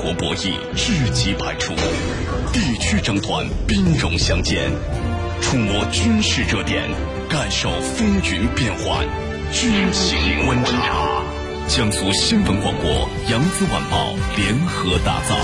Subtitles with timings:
[0.00, 1.74] 国博弈智计百出，
[2.54, 4.70] 地区争端兵戎相见，
[5.42, 6.88] 触摸军事热点，
[7.28, 9.06] 感受风云变幻。
[9.52, 11.22] 军情观察，
[11.68, 15.36] 江苏新闻广播、扬子晚报联合打造。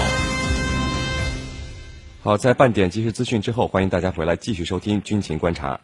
[2.22, 5.78] 好，在半点即时资讯之后，欢迎大家回来继续收听军情观察。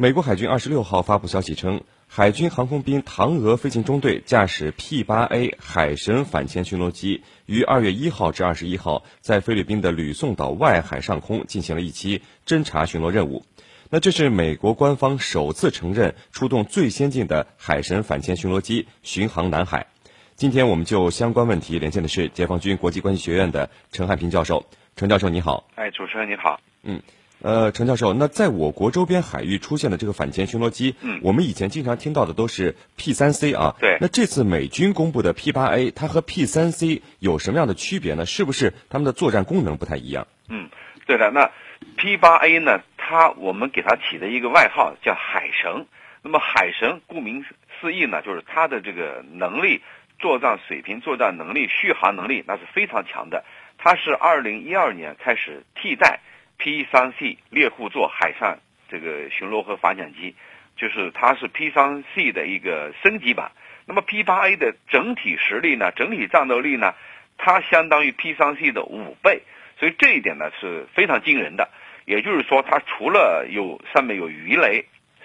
[0.00, 13.44] 美国海军二十六号发布消息称，海军航空兵唐俄飞行中队驾驶 P 八 A 海神反潜巡逻机于二月一号至二十一号在菲律宾的吕宋岛外海上空进行了一期侦察巡逻任务。
[13.90, 19.86] 那这是美国官方首次承认出动最先进的海神反潜巡逻机巡航南海。
[20.34, 24.64] 今天我们就相关问题连线的是解放军国际关系学院的陈汉平教授。
[24.96, 25.68] 陈教授你好。
[25.74, 26.58] 哎，主持人你好。
[26.84, 27.02] 嗯。
[27.42, 33.96] 呃，陈教授，那在我国周边海域出现的这个反潜巡逻机，嗯，我们以前经常听到的都是 P 三 C 啊，对。
[33.98, 38.26] 那这次美军公布的 P 八 A，它和 P 三 C 有什么样的区别呢？
[38.26, 40.26] 是不是它们的作战功能不太一样？
[40.50, 40.68] 嗯，
[41.06, 41.30] 对的。
[41.30, 41.50] 那
[41.96, 42.82] P 八 A 呢？
[42.98, 45.86] 它我们给它起的一个外号叫海神。
[46.22, 47.46] 那么海神顾名
[47.80, 49.80] 思义呢，就是它的这个能力、
[50.18, 53.44] 作战水平、作战能力、续航能力那是非常强的。
[53.78, 56.20] 它是二零一二年开始替代。
[56.60, 58.58] P 三 C 猎户座海上
[58.90, 60.36] 这个巡逻和反潜机，
[60.76, 63.52] 就是它是 P 三 C 的一个升级版。
[63.86, 66.94] 那么 P 八 A 的整体实力呢，整体战斗力呢，
[67.38, 69.40] 它相当于 P 三 C 的五倍，
[69.78, 71.70] 所以这一点呢是非常惊人的。
[72.04, 74.84] 也就是说，它除了有上面有鱼雷、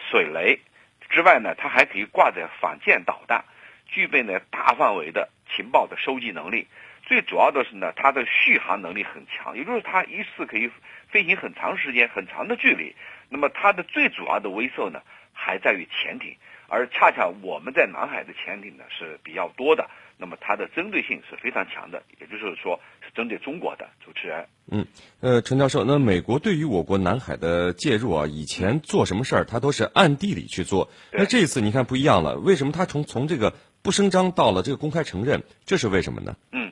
[0.10, 0.62] 水雷
[1.10, 3.44] 之外呢，它还可以挂载反舰导弹，
[3.88, 6.68] 具备呢大范围的情报的收集能力。
[7.06, 10.72] 最主要的是呢，它的续航能力很强，也就是它一次可以
[11.08, 12.96] 飞行很长时间、很长的距离。
[13.30, 15.02] 那么它的最主要的威慑呢，
[15.34, 16.36] 还在于潜艇，
[16.68, 23.88] 而恰恰我们在南海的潜艇呢是比较多的，那么它的针对性是非常强的，也就是说是针对中国的。
[24.04, 24.86] 主持人，嗯，
[25.22, 36.36] 呃，陈教授，那美国对于我国南海的介入啊，以前做什么事儿，它都是暗地里去做，那这一次你看不一样了，为什么他从从这个不声张到了这个公开承认，这是为什么呢？
[36.52, 36.65] 嗯。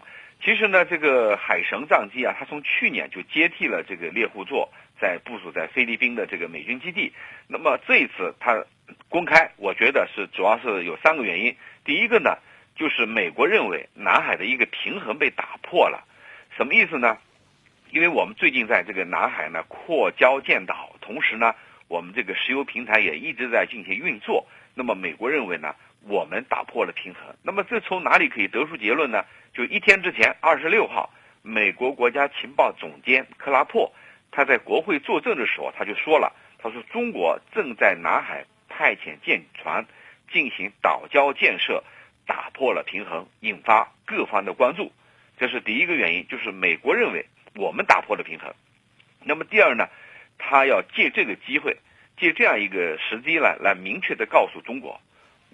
[0.43, 7.13] 其实呢，这个海神战机啊，它从去年就接替了这个猎户座，在部署在菲律宾的这个美军基地。
[7.47, 8.61] 那么这一次它
[9.07, 11.55] 公开，我觉得是主要是有三个原因。
[11.85, 12.37] 第一个呢，
[12.75, 16.05] 就是美国认为南海的一个平衡被打破了，
[16.57, 17.17] 什么意思呢？
[17.91, 21.55] 因为我们最近在这个南海呢扩礁建岛，同时呢，
[21.87, 24.45] 我们这个石油平台也一直在进行运作。
[24.75, 25.73] 那么美国认为呢，
[26.07, 27.35] 我们打破了平衡。
[27.41, 29.23] 那么这从哪里可以得出结论呢？
[29.53, 33.91] 就一天之前，二十六号，美国国家情报总监克拉珀，
[34.31, 39.85] 他在国会作证的时候，他就说了，他说中国正在南海派遣舰船
[40.31, 41.83] 进行岛礁建设，
[42.25, 44.91] 打破了平衡，引发各方的关注。
[45.37, 47.25] 这是第一个原因，就是美国认为
[47.55, 48.53] 我们打破了平衡。
[49.23, 49.87] 那么第二呢，
[50.37, 51.77] 他要借这个机会，
[52.17, 54.99] 借这样一个时机来来明确的告诉中国。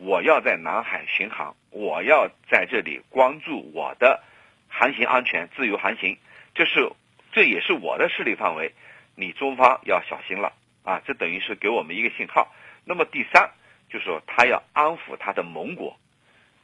[0.01, 4.23] 我要在南海巡航，我要在这里关注我的
[4.69, 6.17] 航行安全、自由航行，
[6.55, 6.89] 这是
[7.33, 8.73] 这也是我的势力范围，
[9.15, 11.01] 你中方要小心了啊！
[11.05, 12.47] 这等于是给我们一个信号。
[12.85, 13.51] 那么第三，
[13.89, 15.99] 就是说他要安抚他的盟国，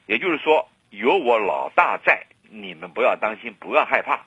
[0.07, 4.25] 也就是说有我老大在，你们不要担心，不要害怕。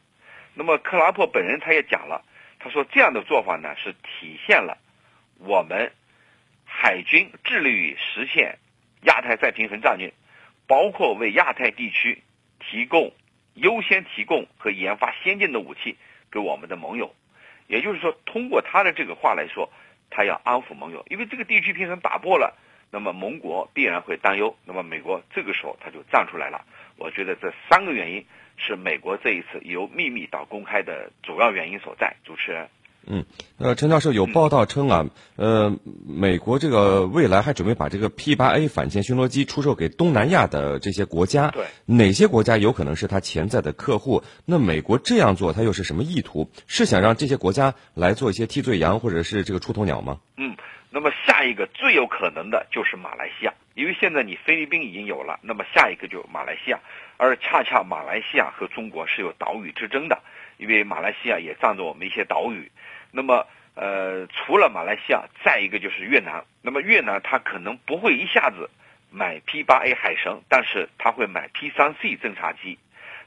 [0.52, 2.22] 那么克拉珀本人他也讲了，
[2.58, 4.76] 他说这样的做法呢，是体现了
[5.38, 5.90] 我们
[6.66, 8.58] 海军致力于实现。
[9.02, 10.12] 亚太再平衡战略，
[10.66, 12.22] 包括为亚太地区
[12.58, 13.12] 提供
[13.54, 15.96] 优先提供和研发先进的武器
[16.30, 17.14] 给我们的盟友，
[17.66, 19.70] 也就是说，通过他的这个话来说，
[20.10, 22.56] 他要安抚盟友，因为这个地区平衡打破了，
[22.90, 26.64] 那么盟国必然会担忧，那么美国这个时候他就站出来了。
[26.96, 28.26] 我觉得这三个原因
[28.56, 32.16] 是美国这一次由秘密到公开的主要原因所在。
[32.24, 32.68] 主持人。
[33.10, 33.24] 嗯，
[33.56, 41.48] 呃，陈教授有报道称啊，呃，美国这个未来还准备把这个 P 八 A 反舰巡逻机出售给东南亚的这些国家。
[41.48, 44.22] 对，哪些国家有可能是他潜在的客户？
[44.44, 46.50] 那美国这样做，他又是什么意图？
[46.66, 50.20] 是想让这些国家来做一些替罪羊，或者是这个出头鸟吗？
[50.36, 50.54] 嗯，
[50.90, 56.80] 那么下一个最有可能的就是马来西亚，因为现在你菲律宾已经有了，那么下一个就马来西亚，
[57.16, 60.18] 而恰恰马来西亚和中国是有岛屿之争的，
[60.58, 62.70] 因为马来西亚也占着我们一些岛屿。
[63.10, 66.44] 那么，呃，除了马来西亚，再一个就是越南。
[66.62, 68.68] 那么越南它可能不会一下子
[69.10, 72.78] 买 P8A 海神，但是它会买 P3C 侦察机。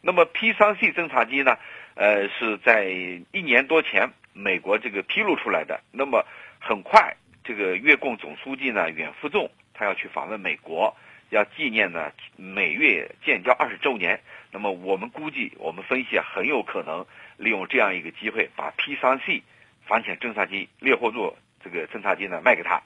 [0.02, 1.58] 那么 P3C 侦察机呢，
[1.96, 5.80] 呃，是在一年多前美国这个披露出来的。
[5.92, 6.26] 那么
[6.60, 10.96] 很快，这个越共总书记呢阮富仲他要去访问美国，
[11.30, 14.20] 要纪念呢美越建交二十周年。
[14.52, 17.06] 那么我们估计，我们分析，很有可能
[17.38, 19.42] 利用这样一个机会，把 P3C
[19.92, 22.82] 反潜侦察机猎户座这个侦察机呢卖给他。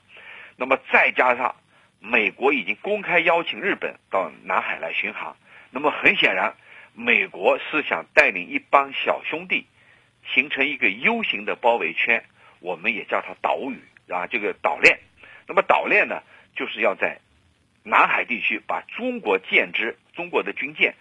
[0.55, 1.55] 那么再加上
[1.99, 5.37] 美国已经公开邀请日本到南海来巡航，
[5.69, 6.55] 那么很显然，
[6.95, 9.67] 美国是想带领一帮小兄弟
[10.33, 12.25] 形成一个 U 型的包围圈，
[12.59, 13.79] 我们也叫它岛屿
[14.11, 14.97] 啊，这个岛链。
[15.47, 16.23] 那么岛链呢，
[16.55, 17.19] 就是要在
[17.83, 20.95] 南海地区把中国舰只、中国的军舰，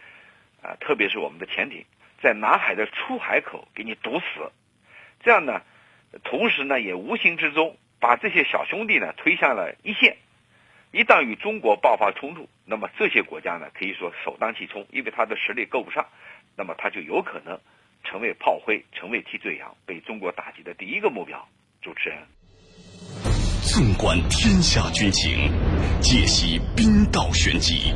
[0.62, 1.82] 啊，特别是我们的潜艇，
[2.20, 4.52] 在南海的出海口给你堵死，
[5.22, 5.62] 这样呢，
[6.22, 10.16] 同时呢，也无形之中把这些小兄弟呢推向了一线。
[10.92, 16.06] 一旦与中国爆发冲突，那么这些国家呢，可以说首当其冲，因为他的实力够不上，
[16.56, 17.58] 那么他就有可能
[18.04, 21.48] 成为炮灰，成为替罪羊，被中国打击的第一个目标。
[21.82, 22.18] 主持人。
[23.64, 25.50] 纵观天下军情，
[26.00, 27.92] 解析兵道玄机，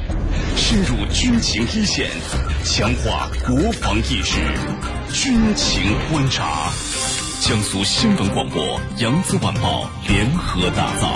[0.56, 2.11] 深入军情一线，
[2.64, 4.41] 强化国防意识。
[5.12, 6.73] 军情观察，
[7.40, 11.08] 江苏新闻广播、扬子晚报联合打造。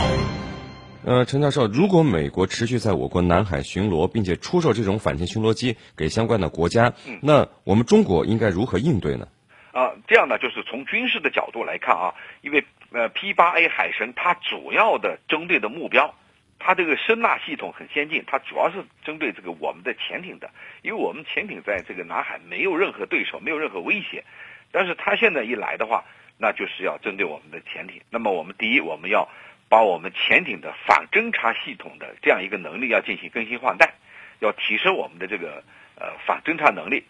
[1.04, 9.26] 呃，陈教授，如果美国持续在我国南海巡逻，并且出售这种反潜巡逻机给相关的国家，那我们中国应该如何应对呢？
[9.72, 12.64] 啊，这样呢，就是从军事的角度来看啊，因为。
[12.94, 16.14] 呃 P 八 A 海神它主要的针对的目标，
[16.58, 20.50] 它这个声纳系统很先进，它主要是针对这个我们的潜艇的，
[20.82, 24.24] 因为我们潜艇在这个南海没有任何对手，没有任何威胁，
[24.72, 26.04] 但是它现在一来的话，
[26.38, 28.02] 那就是要针对我们的潜艇。
[28.10, 29.28] 那么我们第一，我们要
[29.68, 33.94] 把我们潜艇的反侦察系统的这样一个能力要进行更新换代，
[34.40, 35.62] 要提升我们的这个
[35.94, 37.04] 呃反侦察能力。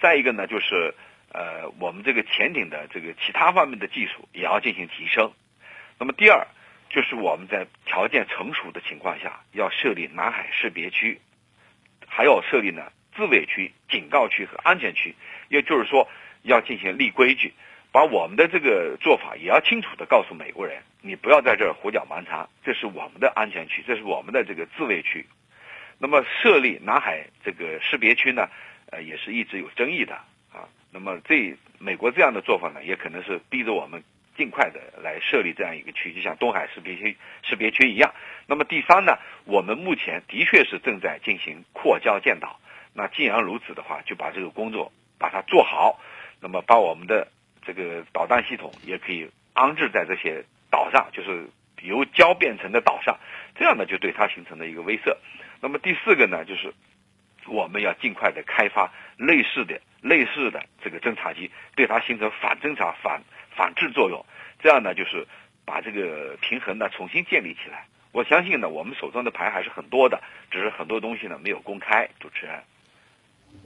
[0.00, 0.94] 再一个呢，就是。
[1.36, 5.32] 呃，我们这个潜艇的这个其他方面的技术也要进行提升。
[5.98, 6.46] 那么第二，
[6.88, 11.20] 就是我们在条件成熟的情况下，要设立南海识别区，
[12.06, 12.84] 还要设立呢
[13.16, 15.16] 自卫区、警告区和安全区。
[15.48, 16.08] 也就是说，
[16.44, 17.52] 要进行立规矩，
[17.90, 25.26] 把我们的这个做法也要清楚的告诉美国人：你不要在这儿胡搅蛮缠，这是我们的安全区，这是我们的这个自卫区。
[25.98, 28.48] 那么设立南海这个识别区呢，
[28.90, 30.14] 呃，也是一直有争议的
[30.52, 30.68] 啊。
[30.92, 34.02] 那么，这美国这样的做法呢，也可能是逼着我们
[34.36, 38.12] 尽快的来设立这样一个区，就像东海识别区识别区一样。
[38.46, 42.60] 那么第三呢，我们目前的确是正在进行扩交建岛。
[42.92, 45.98] 那既然如此的话，就把这个工作把它做好。
[46.44, 47.26] 那么把我们的
[47.64, 51.48] 这个导弹系统也可以安置在这些岛上，就是
[51.80, 53.18] 由礁变成的岛上，
[53.56, 55.16] 这样呢就对它形成了一个威慑。
[55.62, 56.70] 那么第四个呢，就是
[57.46, 59.80] 我们要尽快的开发类似的。
[60.02, 63.22] 类似的这个侦察机对它形成反侦察、反
[63.56, 64.22] 反制作用，
[64.60, 65.26] 这样呢就是
[65.64, 67.86] 把这个平衡呢重新建立起来。
[68.12, 72.06] 我相信呢，我们手中的牌还是很多的，只是很多东西呢没有公开。
[72.20, 72.62] 主持人，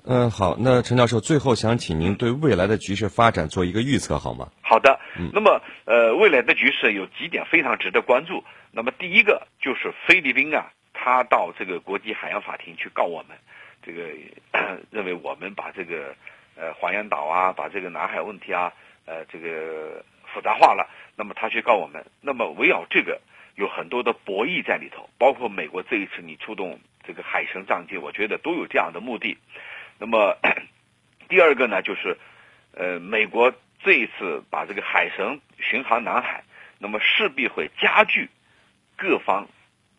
[0.04, 4.48] 嗯，好，那陈教授最后想请您对未来的局势发展做一个预测好吗？
[4.62, 4.98] 好的，
[5.34, 8.42] 那么呃，未来的局势有几点非常值得关注。
[8.72, 13.36] 那么第一个就是菲律宾啊，他到这个国际海洋法庭去告我们。
[13.82, 14.02] 这个
[14.90, 16.14] 认为我们把这个
[16.56, 18.72] 呃黄岩岛啊，把这个南海问题啊，
[19.04, 23.20] 呃这个复杂化了，那么他去告我们，那么围绕这个
[23.56, 29.38] 有很多的博弈在里头，包括美国这一次你出动这个海神战舰，我觉得都有这样的目的。
[29.98, 30.36] 那么
[31.28, 32.16] 第二个呢，就是
[32.72, 33.52] 呃美国
[33.82, 36.44] 这一次把这个海神巡航南海，
[36.78, 38.28] 那么势必会加剧
[38.96, 39.46] 各方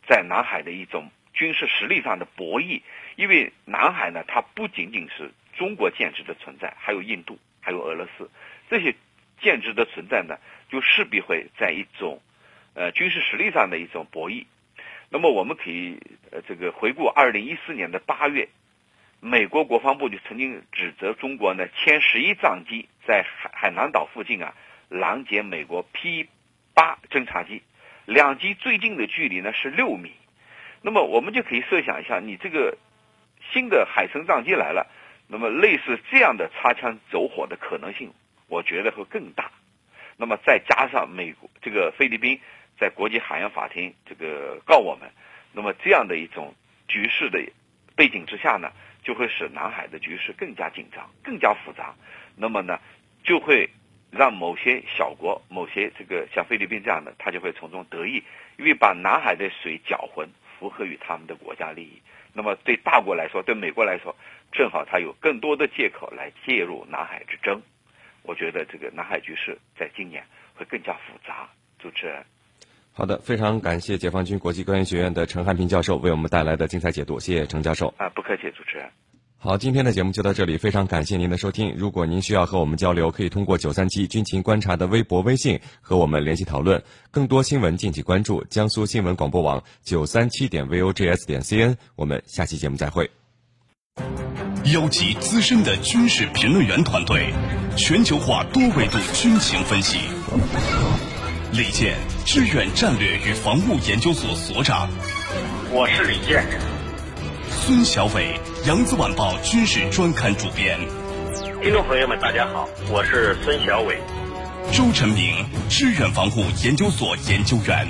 [0.08, 1.10] 在南海的一种。
[1.32, 2.82] 军事实力上的博弈，
[3.16, 8.30] 因为南海呢，它不仅仅是中国舰只的存在，还有印度，还有俄罗斯，
[8.70, 8.94] 这些
[9.40, 10.38] 舰只的存在呢，
[10.70, 12.20] 就势必会在一种，
[12.74, 14.44] 呃，军事实力上的一种博弈。
[15.10, 15.98] 那么我们可以
[16.32, 18.50] 呃，这个回顾二零一四年的八月，
[19.22, 24.54] 美国国防部就曾经指责中国呢，歼十一战机在海海南岛附近啊
[24.88, 26.28] 拦截美国 P
[26.74, 27.62] 八侦察机，
[28.06, 30.14] 两机最近的距离呢是六米。
[30.82, 32.78] 那么我们就可以设想一下，你这个
[33.52, 34.88] 新的海神战机来了，
[35.28, 38.14] 那么类似这样的擦枪走火的可能性，
[38.48, 39.52] 我觉得会更大。
[40.16, 42.40] 那么再加上美国这个菲律宾
[42.80, 45.12] 在国际海洋法庭这个告我们，
[45.52, 46.56] 那么这样的一种
[46.88, 47.42] 局势的
[47.98, 48.72] 背景之下呢，
[49.10, 51.96] 就会使南海的局势更加紧张、更加复杂。
[52.36, 52.80] 那么呢，
[53.24, 53.68] 就会
[54.12, 58.22] 让某些小国、某些这个像菲律宾这样的，他就会从中得益，
[58.58, 60.30] 因为把南海的水搅浑。
[60.60, 62.02] 符合于他们的国家利益，
[62.34, 64.14] 那么对大国来说，对美国来说，
[64.52, 67.62] 正好他有更多的借口来介入南海之争。
[68.24, 70.22] 我觉得这个南海局势在今年
[70.54, 71.48] 会更加复杂。
[71.80, 72.26] 主持人，
[73.00, 77.94] 好的，非常感谢解放军国际关系学院的陈汉平教授为我们带来的精彩解读，谢谢陈教授。
[77.98, 78.90] 啊，不客气，主持人。
[79.38, 81.74] 好，今天的节目就到这里，非常感谢您的收听。
[81.78, 86.84] 如果您需要和我们交流，可以通过九三七军情观察的微博、微信和我们联系讨论。
[87.10, 91.78] 更多新闻敬请关注江苏新闻广播网九三七点 vogs 点 cn。
[91.96, 93.10] 我们下期节目再会。
[94.74, 97.34] 邀集资深的军事评论员团队，
[97.78, 100.00] 全球化多维度军情分析。
[101.52, 104.88] 李健，支援战略与防务研究所所长。
[105.72, 106.46] 我是李健。
[107.50, 110.78] 孙小伟，扬子晚报军事专刊主编。
[111.60, 113.98] 听众朋友们，大家好，我是孙小伟。
[114.72, 117.88] 周成明，支援防护研究所研究员。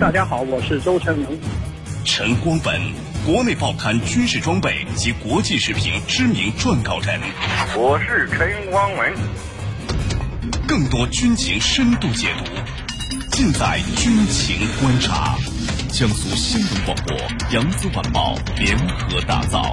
[0.00, 1.26] 大家好，我是周成明。
[2.04, 2.80] 陈光文，
[3.26, 7.20] 国内报刊军事装备及国际视频知名撰稿人。
[7.74, 9.12] 我是陈光文。
[10.68, 12.44] 更多军情深度解读，
[13.40, 15.34] 尽在军情观察。
[15.88, 17.16] 江苏新闻广播、
[17.54, 19.72] 扬子晚报联合打造。